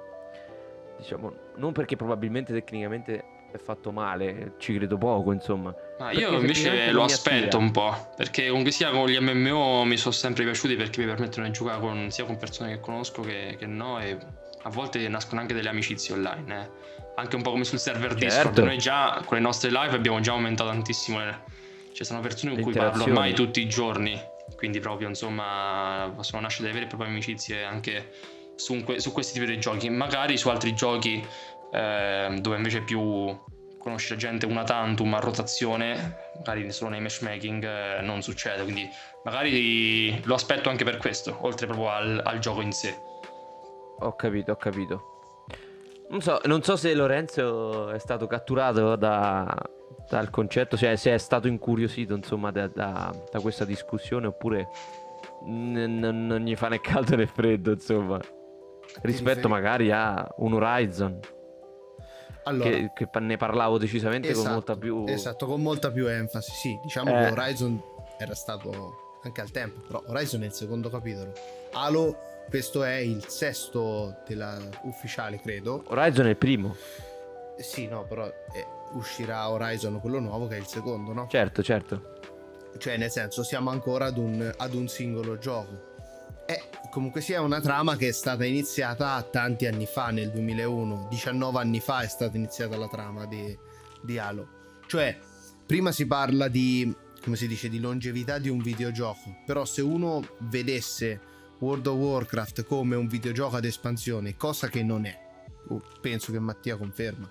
[0.97, 5.73] diciamo, non perché probabilmente tecnicamente è fatto male, ci credo poco, insomma.
[5.99, 7.57] Ma Perché io invece lo aspetto attira.
[7.57, 11.45] un po', perché comunque sia con gli MMO mi sono sempre piaciuti perché mi permettono
[11.45, 14.17] di giocare con- sia con persone che conosco che, che no e
[14.63, 16.69] a volte nascono anche delle amicizie online, eh.
[17.15, 18.45] anche un po' come sul server Discord.
[18.47, 18.65] Certo.
[18.65, 21.43] Noi già con le nostre live abbiamo già aumentato tantissimo, le-
[21.93, 24.19] ci sono persone con Le cui parlo ormai tutti i giorni,
[24.57, 28.11] quindi proprio insomma possono nascere delle vere e proprie amicizie anche
[28.55, 31.25] su, que- su questi tipi di giochi, magari su altri giochi
[31.71, 33.37] eh, dove invece più
[33.85, 38.89] conoscere gente una tantum a rotazione, magari solo nei matchmaking eh, non succede, quindi
[39.23, 42.97] magari lo aspetto anche per questo, oltre proprio al, al gioco in sé.
[43.99, 45.03] Ho capito, ho capito.
[46.09, 49.55] Non so, non so se Lorenzo è stato catturato da,
[50.09, 54.67] dal concetto, cioè se è stato incuriosito insomma da, da, da questa discussione oppure
[55.45, 58.19] n- n- non gli fa né caldo né freddo insomma
[59.01, 61.19] rispetto magari a un Horizon
[62.45, 66.51] allora, che, che, ne parlavo decisamente esatto, con molta più esatto con molta più enfasi
[66.51, 67.25] sì diciamo eh.
[67.25, 67.81] che Horizon
[68.17, 71.33] era stato anche al tempo però Horizon è il secondo capitolo.
[71.73, 75.83] Halo questo è il sesto della ufficiale credo.
[75.87, 76.75] Horizon è il primo.
[77.57, 81.27] Sì no però è, uscirà Horizon quello nuovo che è il secondo no?
[81.29, 82.13] certo certo.
[82.77, 85.93] Cioè nel senso siamo ancora ad un, ad un singolo gioco.
[86.45, 86.61] È
[86.95, 91.81] comunque sia una trama che è stata iniziata tanti anni fa, nel 2001, 19 anni
[91.81, 93.53] fa è stata iniziata la trama di,
[94.01, 94.47] di Halo.
[94.87, 95.19] Cioè,
[95.65, 100.25] prima si parla di, come si dice, di longevità di un videogioco, però se uno
[100.37, 101.19] vedesse
[101.59, 105.19] World of Warcraft come un videogioco ad espansione, cosa che non è,
[105.67, 107.29] uh, penso che Mattia conferma.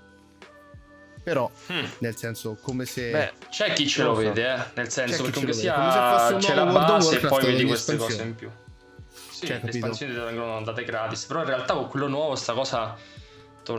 [1.22, 1.84] Però, hmm.
[2.00, 3.10] nel senso, come se.
[3.10, 4.62] Beh, c'è chi ce lo, vede, eh?
[4.74, 6.36] Nel senso, che comunque sia.
[6.36, 8.50] C'è la base e poi vedi queste cose in più.
[9.46, 12.96] Sì, cioè, le espansioni vengono date gratis, però in realtà con quello nuovo sta cosa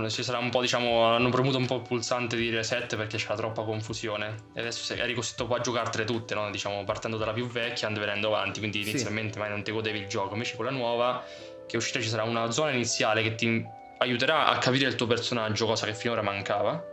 [0.10, 3.36] ci sarà un po', diciamo, hanno premuto un po' il pulsante di reset perché c'era
[3.36, 6.50] troppa confusione e adesso eri costretto poi a giocartele tutte, no?
[6.50, 9.40] diciamo, partendo dalla più vecchia e venendo avanti, quindi inizialmente sì.
[9.40, 11.24] mai non ti godevi il gioco, invece con la nuova
[11.68, 13.64] che uscita ci sarà una zona iniziale che ti
[14.00, 16.84] aiuterà a capire il tuo personaggio, cosa che finora mancava,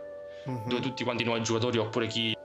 [0.45, 0.67] uh-huh.
[0.67, 2.35] dove tutti quanti i nuovi giocatori oppure chi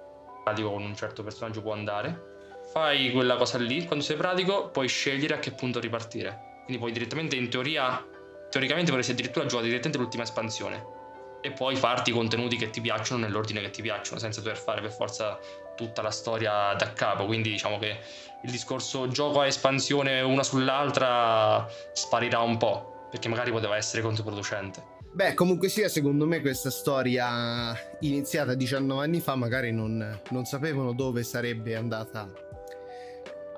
[0.48, 2.27] con un certo personaggio può andare
[2.72, 6.60] fai quella cosa lì, quando sei pratico puoi scegliere a che punto ripartire.
[6.64, 8.04] Quindi puoi direttamente, in teoria,
[8.50, 10.96] teoricamente vorresti addirittura giocare direttamente l'ultima espansione
[11.40, 14.80] e poi farti i contenuti che ti piacciono nell'ordine che ti piacciono, senza dover fare
[14.80, 15.38] per forza
[15.76, 17.26] tutta la storia da capo.
[17.26, 17.96] Quindi diciamo che
[18.42, 24.96] il discorso gioco a espansione una sull'altra sparirà un po', perché magari poteva essere controproducente.
[25.10, 30.92] Beh, comunque sia, secondo me questa storia iniziata 19 anni fa magari non, non sapevano
[30.92, 32.30] dove sarebbe andata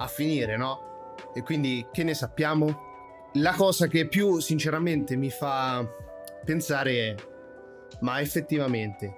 [0.01, 1.15] a finire, no?
[1.35, 2.89] E quindi che ne sappiamo?
[3.35, 5.87] La cosa che più sinceramente mi fa
[6.45, 7.15] pensare è,
[8.01, 9.15] ma effettivamente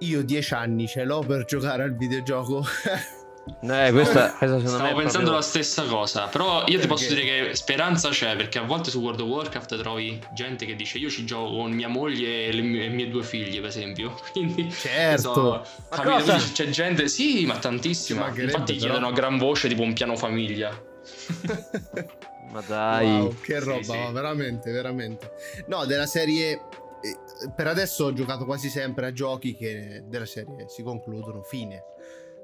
[0.00, 2.62] io 10 anni ce l'ho per giocare al videogioco
[3.46, 5.32] Eh, questa, questa Stavo pensando proprio...
[5.32, 6.80] la stessa cosa, però io perché?
[6.80, 10.64] ti posso dire che speranza c'è perché a volte su World of Warcraft trovi gente
[10.64, 13.68] che dice io ci gioco con mia moglie e le mie, mie due figlie, per
[13.68, 14.14] esempio.
[14.32, 16.36] Quindi certo, so, capito?
[16.52, 18.28] c'è gente, sì, ma tantissima.
[18.28, 18.86] Infatti però...
[18.86, 20.70] chiedono a gran voce tipo un piano famiglia.
[22.50, 24.12] ma dai, wow, che roba, sì, sì.
[24.12, 25.32] veramente, veramente.
[25.66, 30.66] No, della serie eh, per adesso ho giocato quasi sempre a giochi che della serie
[30.68, 31.82] si concludono fine.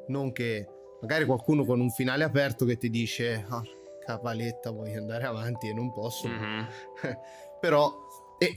[0.08, 0.66] Non che
[1.00, 3.62] magari qualcuno con un finale aperto che ti dice oh,
[4.04, 6.64] cavaletta voglio andare avanti e non posso mm-hmm.
[7.60, 7.92] però
[8.38, 8.54] e,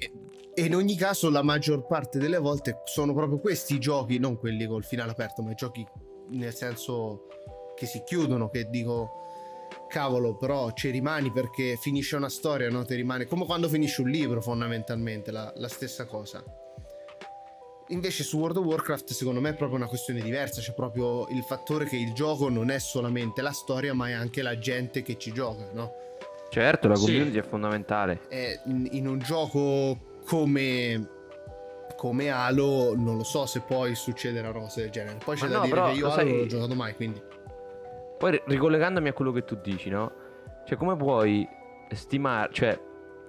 [0.53, 4.65] e, in ogni caso la maggior parte delle volte sono proprio questi giochi non quelli
[4.65, 5.85] col finale aperto ma i giochi
[6.29, 7.27] nel senso
[7.75, 9.21] che si chiudono che dico
[9.87, 12.85] cavolo però ci rimani perché finisce una storia no?
[12.85, 16.43] ti rimane come quando finisce un libro fondamentalmente la, la stessa cosa
[17.93, 21.43] Invece su World of Warcraft secondo me è proprio una questione diversa, c'è proprio il
[21.43, 25.15] fattore che il gioco non è solamente la storia ma è anche la gente che
[25.19, 25.93] ci gioca, no?
[26.49, 27.37] Certo, la community sì.
[27.37, 28.21] è fondamentale.
[28.27, 31.07] È in un gioco come,
[31.95, 35.19] come Halo non lo so se poi succederà una cosa del genere.
[35.23, 36.27] Poi c'è ma da no, dire però, che io Halo sai...
[36.27, 37.21] non l'ho giocato mai, quindi...
[38.17, 40.11] Poi ricollegandomi a quello che tu dici, no?
[40.65, 41.47] Cioè come puoi
[41.91, 42.79] stimare, cioè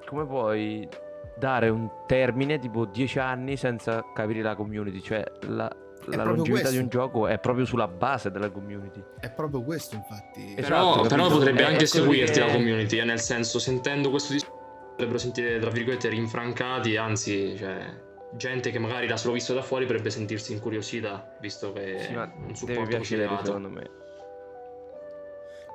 [0.07, 0.89] come puoi
[1.37, 5.71] dare un termine tipo 10 anni senza capire la community, cioè la,
[6.07, 6.71] la longevità questo.
[6.71, 9.03] di un gioco è proprio sulla base della community.
[9.19, 10.55] È proprio questo, infatti.
[10.57, 12.47] Esatto, però, però potrebbe è, anche seguirti che...
[12.47, 18.03] la community, eh, nel senso, sentendo questo discorso potrebbero sentire, tra virgolette, rinfrancati, anzi, cioè,
[18.37, 22.33] gente che magari l'ha solo visto da fuori potrebbe sentirsi incuriosita, visto che sì, ma
[22.47, 24.03] un supporto piacere, secondo me.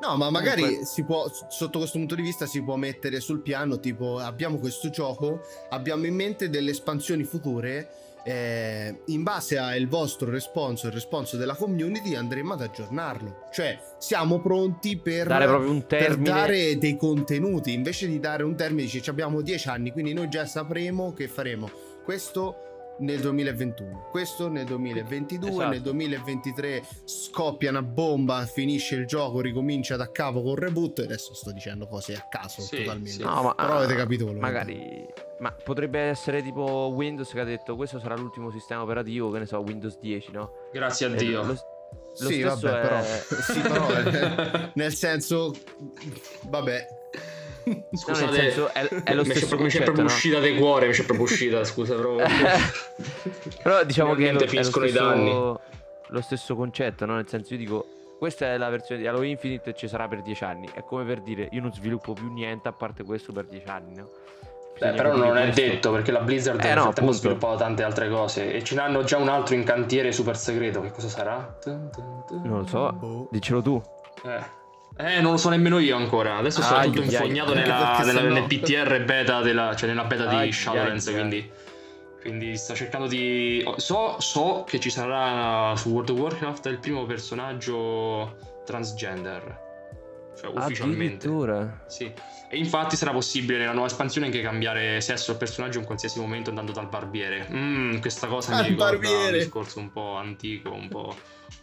[0.01, 0.85] No, ma magari Comunque...
[0.85, 4.89] si può, sotto questo punto di vista, si può mettere sul piano tipo abbiamo questo
[4.89, 7.89] gioco, abbiamo in mente delle espansioni future.
[8.21, 13.47] Eh, in base al vostro responso il responso della community andremo ad aggiornarlo.
[13.51, 17.73] Cioè siamo pronti per dare, proprio un per dare dei contenuti.
[17.73, 21.69] Invece di dare un termine dice abbiamo dieci anni quindi noi già sapremo che faremo
[22.03, 22.68] questo
[22.99, 24.07] nel 2021.
[24.09, 25.69] Questo nel 2022, Esatto.
[25.69, 30.99] nel 2023 scoppia una bomba, finisce il gioco, ricomincia da capo con reboot.
[30.99, 33.11] Adesso sto dicendo cose a caso Sì, totalmente.
[33.11, 33.23] sì.
[33.23, 35.05] No, ma Però avete capito quello Magari.
[35.39, 39.45] Ma potrebbe essere tipo Windows che ha detto questo sarà l'ultimo sistema operativo, che ne
[39.45, 40.51] so, Windows 10, no?
[40.73, 41.43] Grazie a Eh, Dio.
[41.43, 43.01] Lo, lo Sì, vabbè, è- però,
[43.41, 45.53] sì, però eh, nel senso,
[46.49, 46.87] vabbè,
[47.65, 50.09] No, nel Scusate, senso, è, è lo stesso mi c'è concetto, proprio no?
[50.09, 52.25] uscita di cuore, mi c'è proprio uscita, scusa, proprio.
[53.61, 55.57] Però diciamo che è lo, è lo finiscono i stesso, danni.
[56.07, 57.15] lo stesso concetto, no?
[57.15, 60.21] Nel senso, io dico, questa è la versione di Halo Infinite e ci sarà per
[60.21, 60.69] 10 anni.
[60.73, 63.95] È come per dire, io non sviluppo più niente a parte questo per 10 anni,
[63.95, 64.09] no?
[64.79, 65.61] Beh, però non è questo.
[65.61, 69.03] detto perché la Blizzard Eh, nel no, ha sviluppato tante altre cose e ce n'hanno
[69.03, 70.79] già un altro in cantiere super segreto.
[70.81, 71.57] Che cosa sarà?
[71.65, 73.27] Non lo so, Boh.
[73.29, 73.81] dicelo tu.
[74.23, 74.57] Eh.
[75.01, 76.35] Eh, non lo so nemmeno io ancora.
[76.37, 80.27] Adesso sono Ai, tutto infognato nella, nella- sennò- nel PTR beta della, cioè nella beta
[80.27, 81.13] Ai, di Shadowlands, ai.
[81.13, 81.51] quindi
[82.21, 87.05] quindi sto cercando di so, so che ci sarà su World of Warcraft il primo
[87.05, 88.35] personaggio
[88.65, 89.67] transgender.
[90.37, 91.27] Cioè ufficialmente.
[91.27, 91.83] Addirittura.
[91.87, 92.11] Sì.
[92.49, 96.49] E infatti sarà possibile nella nuova espansione anche cambiare sesso al personaggio in qualsiasi momento
[96.49, 97.47] andando dal barbiere.
[97.49, 99.31] Mm, questa cosa Al mi ricorda barbiere.
[99.31, 101.15] un discorso un po' antico, un po'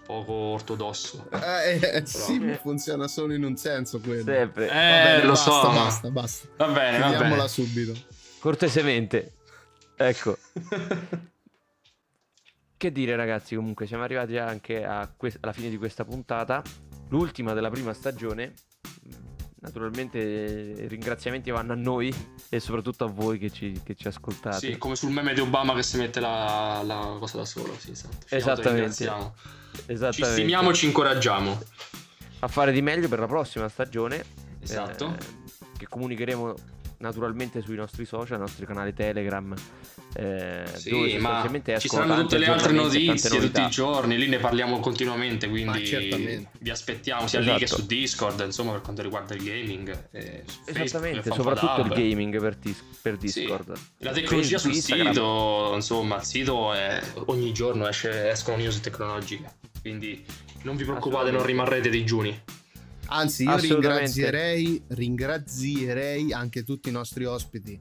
[0.04, 1.28] poco ortodosso.
[1.30, 4.24] Eh, eh, sì, funziona solo in un senso quello.
[4.24, 4.64] Sempre.
[4.64, 5.62] Eh, Va bene, lo basta, so.
[5.68, 6.48] ma- basta, basta.
[6.56, 7.48] Va bene, va bene.
[7.48, 7.92] subito.
[8.38, 9.34] Cortesemente.
[9.96, 10.36] Ecco.
[12.78, 16.62] Che dire ragazzi, comunque siamo arrivati anche a que- alla fine di questa puntata,
[17.08, 18.52] l'ultima della prima stagione.
[19.60, 22.14] Naturalmente i ringraziamenti vanno a noi
[22.48, 24.58] e soprattutto a voi che ci, che ci ascoltate.
[24.58, 27.76] Sì, come sul meme di Obama che si mette la, la cosa da solo.
[27.78, 28.16] Sì, esatto.
[28.28, 28.70] Esattamente.
[28.70, 29.34] ringraziamo.
[29.72, 30.32] Ci Esattamente.
[30.32, 31.60] stimiamo e ci incoraggiamo.
[32.40, 34.24] A fare di meglio per la prossima stagione.
[34.60, 35.14] Esatto.
[35.18, 35.44] eh,
[35.76, 36.54] che comunicheremo
[36.98, 39.54] naturalmente sui nostri social, ai nostri canali Telegram.
[40.18, 41.46] eh, dove Sì, ma
[41.78, 46.70] ci saranno tutte le altre notizie tutti i giorni, lì ne parliamo continuamente, quindi vi
[46.70, 47.82] aspettiamo sia lì che Esatto.
[47.82, 50.08] su Discord, insomma, per quanto riguarda il gaming.
[50.12, 53.40] e Facebook, Esattamente, soprattutto il gaming per, dis- per Sì.
[53.40, 53.72] Discord.
[53.98, 55.08] La tecnologia sul Instagram.
[55.12, 60.24] sito, insomma, il sito è ogni giorno esce- escono news tecnologiche, quindi
[60.62, 62.42] non vi preoccupate, non rimarrete digiuni.
[63.08, 67.78] Anzi, io ringrazierei, ringrazierei anche tutti i nostri ospiti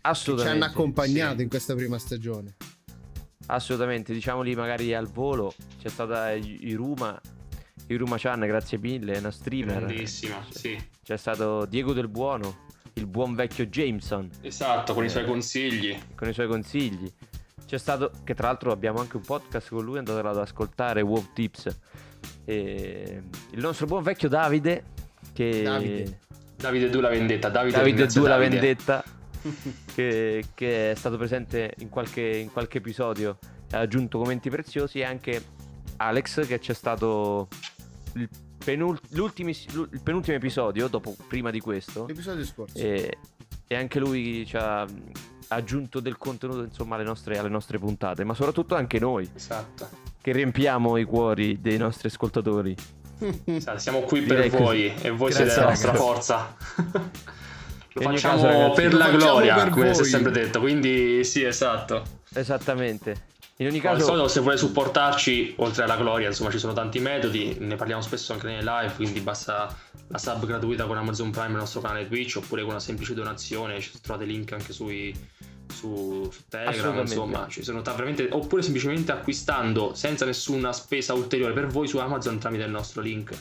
[0.00, 1.42] che ci hanno accompagnato sì.
[1.42, 2.56] in questa prima stagione.
[3.46, 5.54] Assolutamente, diciamoli magari al volo.
[5.80, 7.20] C'è stata I- Iruma,
[7.88, 9.84] Iruma Chan, grazie mille, una streamer.
[9.84, 10.76] Grandissima, sì.
[11.02, 15.26] C'è stato Diego del Buono, il buon vecchio Jameson, Esatto, con i suoi Eh.
[15.26, 15.98] consigli.
[16.14, 17.12] con i suoi consigli.
[17.66, 21.26] C'è stato, che tra l'altro abbiamo anche un podcast con lui, andatelo ad ascoltare, WoW
[21.34, 21.66] Tips.
[22.48, 24.84] E il nostro buon vecchio Davide,
[25.32, 25.62] che...
[25.62, 26.20] Davide.
[26.56, 28.54] Davide Du la vendetta, Davide, Davide ringrazia 2 la Davide.
[28.60, 29.04] vendetta
[29.94, 33.36] che, che è stato presente in qualche, in qualche episodio
[33.72, 35.44] ha aggiunto commenti preziosi e anche
[35.96, 37.48] Alex che c'è stato
[38.14, 38.28] il,
[38.64, 42.78] penul- l'ultimis- l'ul- il penultimo episodio dopo prima di questo L'episodio scorso.
[42.78, 43.18] e,
[43.66, 44.86] e anche lui ci ha
[45.48, 49.88] aggiunto del contenuto insomma alle nostre, alle nostre puntate ma soprattutto anche noi Esatto.
[50.26, 52.74] Che riempiamo i cuori dei nostri ascoltatori
[53.76, 55.06] Siamo qui Direi per voi così.
[55.06, 56.56] e voi Grazie, siete la nostra forza.
[57.94, 60.10] Lo facciamo caso, per la facciamo gloria, per come si è voi.
[60.10, 60.58] sempre detto.
[60.58, 62.02] Quindi sì, esatto.
[62.34, 66.98] esattamente in ogni caso solito, se vuole supportarci, oltre alla gloria, insomma, ci sono tanti
[66.98, 67.56] metodi.
[67.60, 68.94] Ne parliamo spesso anche nelle live.
[68.96, 69.74] Quindi basta
[70.08, 73.80] la sub gratuita con Amazon Prime nel nostro canale Twitch, oppure con una semplice donazione.
[73.80, 75.14] Ci trovate link anche sui,
[75.72, 76.98] su, su Telegram.
[77.00, 78.28] Insomma, ci sono ta- veramente.
[78.30, 83.34] Oppure semplicemente acquistando senza nessuna spesa ulteriore per voi su Amazon tramite il nostro link.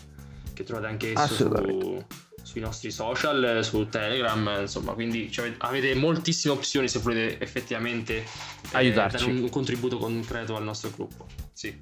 [0.53, 2.05] Che trovate anche su,
[2.41, 4.57] sui nostri social, su Telegram.
[4.61, 8.25] Insomma, quindi cioè, avete moltissime opzioni se volete effettivamente eh,
[8.71, 9.25] Aiutarci.
[9.25, 11.27] dare un, contributo concreto al nostro gruppo.
[11.51, 11.77] Sì.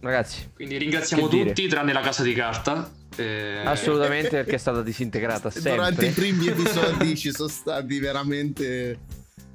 [0.00, 1.48] ragazzi Quindi ringraziamo Che dire?
[1.48, 2.97] tutti, tranne la casa di carta.
[3.18, 5.72] Eh, Assolutamente perché è stata disintegrata sempre.
[5.74, 9.00] Durante i primi episodi ci sono stati veramente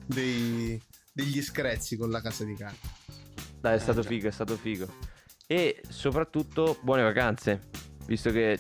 [0.06, 0.80] dei-
[1.12, 2.88] degli screzzi con la casa di carta.
[3.60, 4.10] Dai, è stato già.
[4.10, 4.88] figo, è stato figo.
[5.48, 7.70] E soprattutto buone vacanze,
[8.06, 8.58] visto che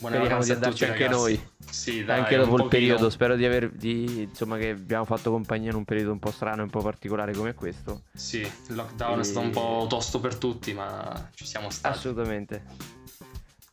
[0.00, 1.20] buone speriamo vacanze di andarci tutti, anche ragazzi.
[1.22, 1.48] noi.
[1.70, 3.10] Sì, dai, anche dopo il periodo.
[3.10, 6.60] Spero di aver di, insomma che abbiamo fatto compagnia in un periodo un po' strano
[6.60, 8.02] e un po' particolare come questo.
[8.12, 11.96] Sì, il lockdown E- è stato un po' tosto per tutti, ma ci siamo stati.
[11.96, 12.64] Assolutamente.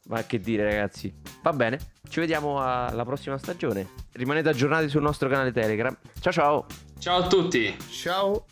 [0.07, 1.13] Ma che dire, ragazzi.
[1.41, 1.79] Va bene,
[2.09, 3.89] ci vediamo alla prossima stagione.
[4.13, 5.95] Rimanete aggiornati sul nostro canale Telegram.
[6.19, 6.65] Ciao ciao.
[6.99, 7.75] Ciao a tutti!
[7.89, 8.45] Ciao!